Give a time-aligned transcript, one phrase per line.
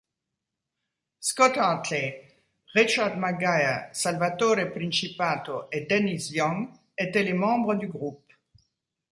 [1.19, 2.25] Scott Hartley,
[2.73, 8.33] Richard McGuire, Salvatore Principato et Dennis Young étaient les membres du groupe.